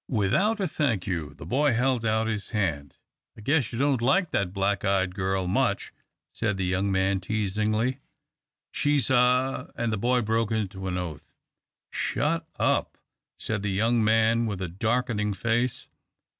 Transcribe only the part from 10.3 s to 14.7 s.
into an oath. "Shut up!" said the young man, with a